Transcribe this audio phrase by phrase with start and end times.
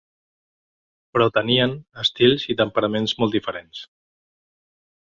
[1.17, 3.85] Però tenien estils i temperaments molt diferents.